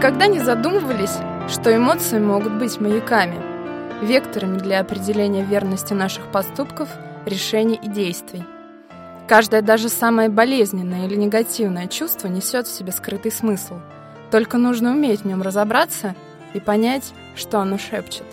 [0.00, 3.36] Никогда не задумывались, что эмоции могут быть маяками,
[4.00, 6.88] векторами для определения верности наших поступков,
[7.26, 8.42] решений и действий?
[9.28, 13.74] Каждое, даже самое болезненное или негативное чувство несет в себе скрытый смысл.
[14.30, 16.14] Только нужно уметь в нем разобраться
[16.54, 18.24] и понять, что оно шепчет.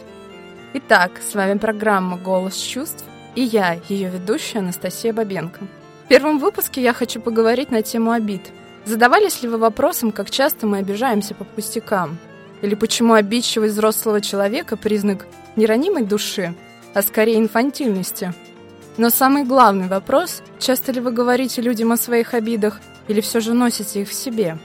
[0.73, 3.03] Итак, с вами программа «Голос чувств»
[3.35, 5.65] и я, ее ведущая Анастасия Бабенко.
[6.05, 8.53] В первом выпуске я хочу поговорить на тему обид.
[8.87, 12.17] Задавались ли вы вопросом, как часто мы обижаемся по пустякам?
[12.61, 15.27] Или почему обидчивость взрослого человека– признак
[15.57, 16.55] не ранимой души,
[16.93, 18.33] а скорее инфантильности?
[18.95, 22.79] Но самый главный вопрос– часто ли вы говорите людям о своих обидах
[23.09, 24.57] или все же носите их в себе?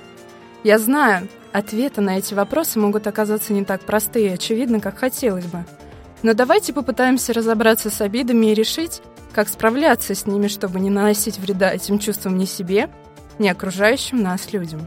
[0.62, 5.47] Я знаю, ответы на эти вопросы могут оказаться не так просты и очевидны, как хотелось
[5.47, 5.64] бы–
[6.23, 11.39] но давайте попытаемся разобраться с обидами и решить, как справляться с ними, чтобы не наносить
[11.39, 12.89] вреда этим чувствам ни себе,
[13.43, 14.87] ни окружающим нас людям.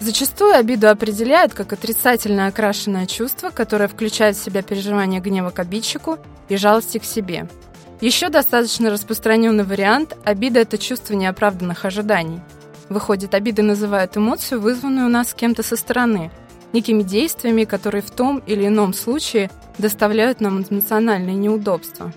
[0.00, 6.18] Зачастую обиду определяют как отрицательно окрашенное чувство, которое включает в себя переживание гнева к обидчику
[6.48, 7.48] и жалости к себе.
[8.00, 12.40] Еще достаточно распространенный вариант– обида– это чувство неоправданных ожиданий.
[12.88, 16.30] Выходит, обиды называют эмоцию, вызванную у нас кем-то со стороны,
[16.72, 22.12] некими действиями, которые в том или ином случае доставляют нам эмоциональные неудобства.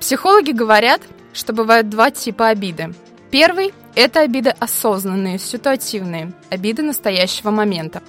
[0.00, 1.02] Психологи говорят,
[1.32, 2.94] что бывают два типа обиды.
[3.30, 8.00] Первый– это обиды осознанные, ситуативные, обиды настоящего момента.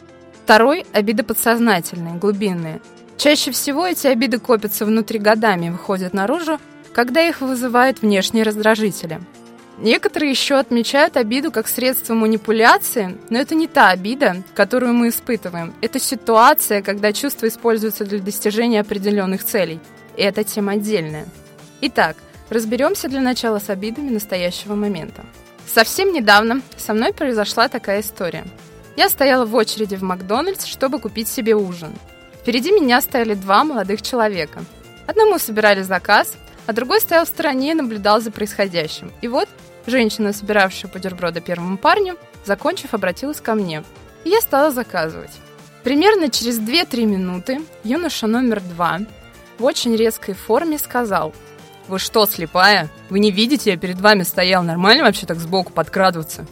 [0.43, 2.79] Второй– обиды подсознательные, глубинные.
[3.17, 6.59] Чаще всего эти обиды копятся внутри годами и выходят наружу,
[6.93, 9.19] когда их вызывают внешние раздражители.
[9.79, 15.73] Некоторые еще отмечают обиду как средство манипуляции, но это не та обида, которую мы испытываем.
[15.81, 19.79] Это ситуация, когда чувства используются для достижения определенных целей.
[20.17, 21.25] И эта тема отдельная.
[21.81, 22.15] Итак,
[22.49, 25.23] разберемся для начала с обидами настоящего момента.
[25.73, 28.45] Совсем недавно со мной произошла такая история.
[28.95, 31.93] Я стояла в очереди в Макдональдс, чтобы купить себе ужин.
[32.41, 34.61] Впереди меня стояли два молодых человека.
[35.07, 36.35] Одному собирали заказ,
[36.65, 39.11] а другой стоял в стороне и наблюдал за происходящим.
[39.21, 39.47] И вот
[39.89, 42.15] Женщина, собиравшая бутерброды первому парню,
[42.45, 43.83] закончив, обратилась ко мне.
[44.23, 45.31] И я стала заказывать.
[45.83, 48.99] Примерно через 2-3 минуты юноша номер два
[49.57, 51.33] в очень резкой форме сказал
[51.89, 52.87] «Вы что, слепая?
[53.09, 54.61] Вы не видите, я перед вами стоял.
[54.61, 56.45] Нормально вообще так сбоку подкрадываться?»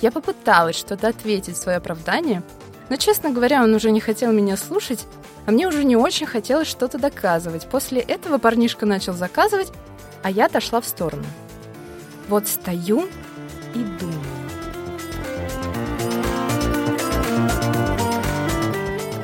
[0.00, 2.40] Я попыталась что-то ответить в свое оправдание,
[2.88, 5.06] но, честно говоря, он уже не хотел меня слушать,
[5.46, 7.66] а мне уже не очень хотелось что-то доказывать.
[7.66, 9.72] После этого парнишка начал заказывать,
[10.22, 11.24] а я отошла в сторону.
[12.28, 13.08] Вот стою
[13.74, 14.20] и думаю.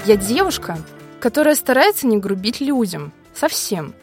[0.07, 0.77] Я девушка,
[1.21, 3.13] которая старается не грубить людям.
[3.33, 3.95] Совсем.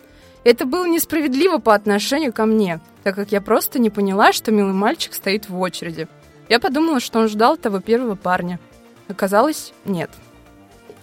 [0.47, 4.73] Это было несправедливо по отношению ко мне, так как я просто не поняла, что милый
[4.73, 6.07] мальчик стоит в очереди.
[6.49, 8.59] Я подумала, что он ждал того первого парня.
[9.07, 10.09] Оказалось, нет.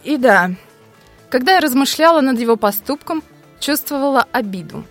[0.02, 0.52] И да,
[1.28, 3.22] когда я размышляла над его поступком,
[3.60, 4.84] чувствовала обиду.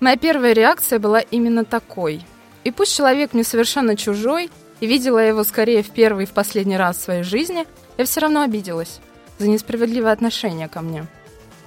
[0.00, 2.22] Моя первая реакция была именно такой–
[2.64, 6.32] и пусть человек мне совершенно чужой, и видела я его скорее в первый и в
[6.32, 7.66] последний раз в своей жизни,
[7.98, 9.00] я все равно обиделась
[9.38, 11.06] за несправедливое отношение ко мне.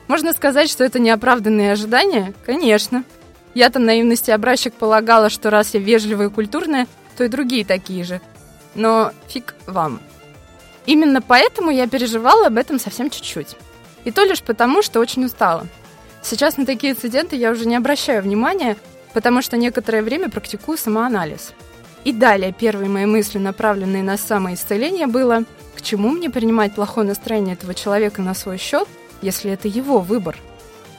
[0.07, 2.33] Можно сказать, что это неоправданные ожидания?
[2.45, 3.03] Конечно.
[3.53, 8.21] Я-то наивности образчик полагала, что раз я вежливая и культурная, то и другие такие же.
[8.75, 10.01] Но фиг вам.
[10.85, 13.55] Именно поэтому я переживала об этом совсем чуть-чуть.
[14.03, 15.65] И то лишь потому, что очень устала.
[16.21, 18.77] Сейчас на такие инциденты я уже не обращаю внимания,
[19.13, 21.53] потому что некоторое время практикую самоанализ.
[22.03, 25.44] И далее первые мои мысли, направленные на самоисцеление, было,
[25.75, 28.88] к чему мне принимать плохое настроение этого человека на свой счет,
[29.21, 30.37] если это его выбор?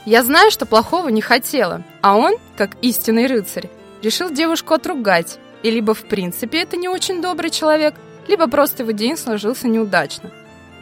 [0.05, 3.69] Я знаю, что плохого не хотела, а он, как истинный рыцарь,
[4.01, 7.95] решил девушку отругать, и либо в принципе это не очень добрый человек,
[8.27, 10.31] либо просто его день сложился неудачно.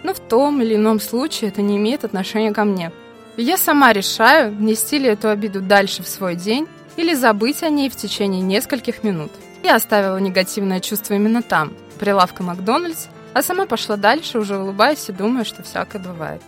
[0.03, 2.91] Но в том или ином случае это не имеет отношения ко мне.
[3.37, 7.89] я сама решаю, нести ли эту обиду дальше в свой день или забыть о ней
[7.89, 9.31] в течение нескольких минут.
[9.63, 15.11] Я оставила негативное чувство именно там, прилавка Макдональдс, а сама пошла дальше, уже улыбаясь и
[15.11, 16.41] думая, что всякое бывает.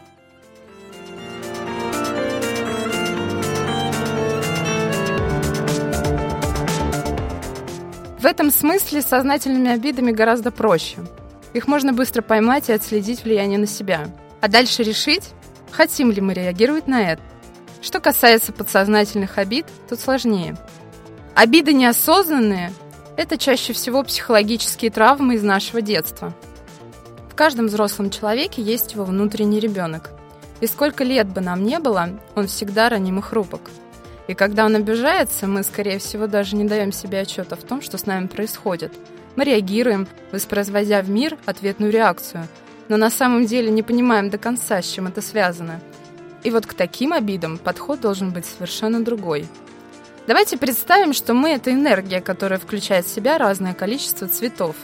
[8.27, 10.97] Этом смысле сознательными обидами гораздо проще.
[11.53, 14.09] Их можно быстро поймать и отследить влияние на себя.
[14.41, 15.31] А дальше решить,
[15.71, 17.21] хотим ли мы реагировать на это.
[17.81, 20.57] Что касается подсознательных обид, тут сложнее.
[21.35, 22.73] Обиды неосознанные–
[23.17, 26.33] это чаще всего психологические травмы из нашего детства.
[27.29, 30.09] В каждом взрослом человеке есть его внутренний ребенок.
[30.59, 33.61] И сколько лет бы нам не было, он всегда раним и хрупок.
[34.27, 37.97] И когда он обижается, мы, скорее всего, даже не даем себе отчета в том, что
[37.97, 38.93] с нами происходит.
[39.35, 42.47] Мы реагируем, воспроизводя в мир ответную реакцию.
[42.89, 45.81] но на самом деле не понимаем до конца, с чем это связано.
[46.43, 49.45] И вот к таким обидам подход должен быть совершенно другой.
[50.25, 54.75] Давайте представим, что мы— это энергия, которая включает в себя разное количество цветов.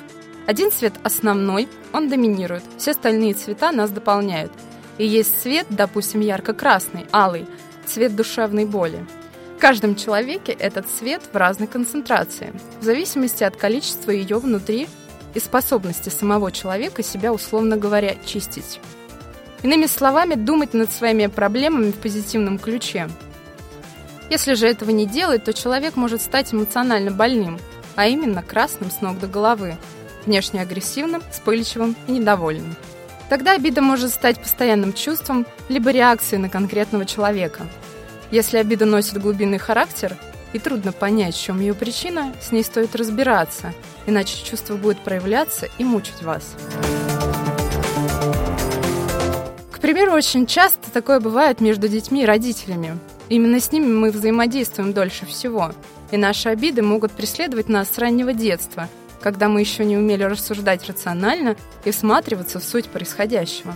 [0.48, 4.52] Один цвет основной, он доминирует, все остальные цвета нас дополняют.
[4.98, 7.46] И есть цвет, допустим, ярко-красный, алый,
[7.86, 9.06] цвет душевной боли.
[9.64, 12.52] Каждом человеке этот цвет в разной концентрации,
[12.82, 14.90] в зависимости от количества ее внутри
[15.36, 18.82] и способности самого человека себя, условно говоря, чистить.
[19.62, 23.08] Иными словами, думать над своими проблемами в позитивном ключе.
[24.30, 27.58] Если же этого не делать, то человек может стать эмоционально больным,
[27.96, 29.78] а именно красным с ног до головы,
[30.26, 32.76] внешне агрессивным, вспыльчивым и недовольным.
[33.30, 37.66] Тогда обида может стать постоянным чувством либо реакцией на конкретного человека.
[38.34, 40.18] Если обида носит глубинный характер,
[40.54, 43.76] и трудно понять, в чем ее причина, с ней стоит разбираться,
[44.08, 46.56] иначе чувство будет проявляться и мучить вас.
[49.72, 52.98] К примеру, очень часто такое бывает между детьми и родителями.
[53.30, 55.72] Именно с ними мы взаимодействуем дольше всего,
[56.10, 58.90] и наши обиды могут преследовать нас с раннего детства–
[59.22, 63.74] когда мы еще не умели рассуждать рационально и всматриваться в суть происходящего.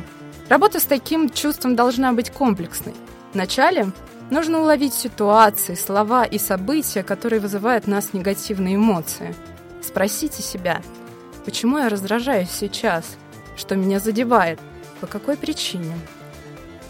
[0.49, 2.93] Работа с таким чувством должна быть комплексной.
[3.33, 3.93] Вначале
[4.29, 9.35] нужно уловить ситуации, слова и события, которые вызывают в нас негативные эмоции.
[9.81, 10.81] Спросите себя,
[11.45, 13.17] почему я раздражаюсь сейчас?
[13.55, 14.59] Что меня задевает?
[15.01, 15.93] По какой причине?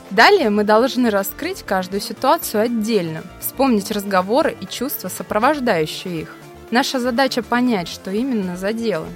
[0.09, 6.35] Далее мы должны раскрыть каждую ситуацию отдельно, вспомнить разговоры и чувства, сопровождающие их–
[6.69, 9.07] Наша задача понять, что именно задело.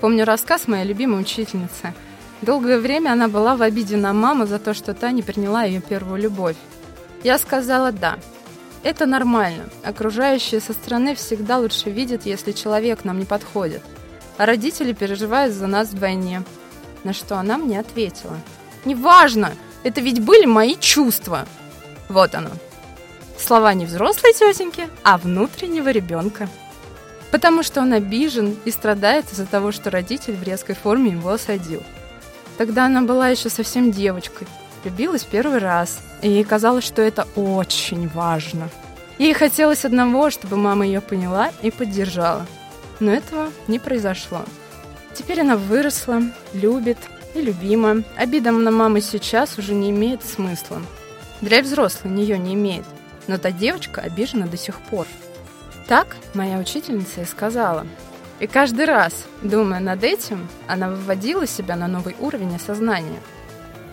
[0.00, 1.92] Помню рассказ моей любимой учительницы.
[2.40, 5.82] Долгое время она была в обиде на маму за то, что та не приняла ее
[5.82, 6.56] первую любовь.
[7.26, 8.20] Я сказала «да».
[8.84, 9.64] Это нормально.
[9.82, 13.82] Окружающие со стороны всегда лучше видят, если человек нам не подходит.
[14.38, 16.44] А родители переживают за нас вдвойне.
[17.02, 18.36] На что она мне ответила.
[18.84, 19.54] «Неважно!
[19.82, 21.48] Это ведь были мои чувства!»
[22.08, 22.50] Вот оно.
[23.36, 26.48] Слова не взрослой тетеньки, а внутреннего ребенка
[27.32, 31.82] потому что он обижен и страдает из-за того, что родитель в резкой форме его осадил.
[32.56, 34.46] Тогда она была еще совсем девочкой,
[34.86, 38.68] влюбилась первый раз, и казалось, что это очень важно.
[39.18, 42.46] Ей хотелось одного, чтобы мама ее поняла и поддержала.
[43.00, 44.42] Но этого не произошло.
[45.12, 46.22] Теперь она выросла,
[46.52, 46.98] любит
[47.34, 48.04] и любима.
[48.16, 50.80] Обида на маму сейчас уже не имеет смысла.
[51.40, 52.84] Для взрослой нее не имеет.
[53.26, 55.06] Но та девочка обижена до сих пор.
[55.88, 57.86] Так моя учительница и сказала.
[58.38, 63.20] И каждый раз, думая над этим, она выводила себя на новый уровень осознания.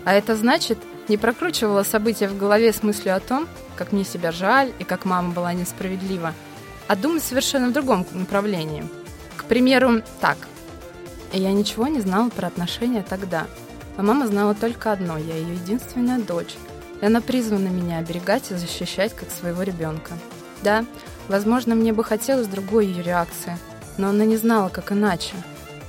[0.05, 0.77] А это значит,
[1.07, 5.05] не прокручивала события в голове с мыслью о том, как мне себя жаль и как
[5.05, 6.33] мама была несправедлива,
[6.87, 8.85] а думать совершенно в другом направлении.
[9.37, 10.37] К примеру, так.
[11.31, 13.47] Я ничего не знала про отношения тогда,
[13.97, 16.55] а мама знала только одно– я ее единственная дочь,
[17.01, 20.13] и она призвана меня оберегать и защищать как своего ребенка.
[20.61, 20.85] Да,
[21.27, 23.57] возможно, мне бы хотелось другой ее реакции,
[23.97, 25.33] но она не знала, как иначе.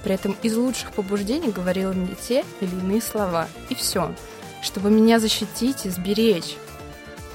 [0.04, 3.48] При этом из лучших побуждений говорила мне те или иные слова.
[3.70, 4.14] И все.
[4.62, 6.56] Чтобы меня защитить и сберечь.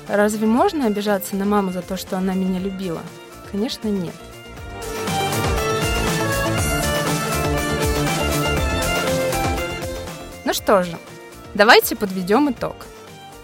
[0.07, 3.01] Разве можно обижаться на маму за то, что она меня любила?
[3.51, 4.13] Конечно, нет.
[10.45, 10.97] Ну что же,
[11.53, 12.75] давайте подведем итог.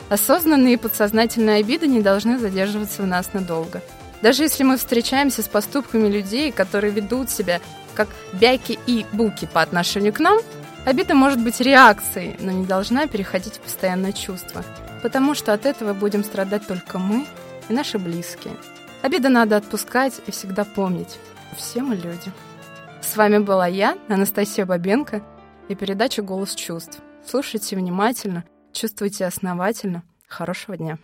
[0.10, 3.82] Осознанные и подсознательные обиды не должны задерживаться в нас надолго.
[4.22, 7.60] Даже если мы встречаемся с поступками людей, которые ведут себя
[7.96, 10.38] как бяки и буки по отношению к нам,
[10.86, 14.64] обида может быть реакцией, но не должна переходить в постоянное чувство,
[15.02, 17.25] потому что от этого будем страдать только мы
[17.70, 18.54] и наши близкие.
[19.02, 21.18] Обида надо отпускать и всегда помнить.
[21.58, 22.32] Все мы люди.
[23.02, 25.22] С вами была я, Анастасия Бабенко,
[25.70, 27.00] и передача «Голос чувств».
[27.25, 28.44] Слушайте внимательно–
[28.75, 30.04] Чувствуйте основательно.
[30.28, 30.98] Хорошего дня.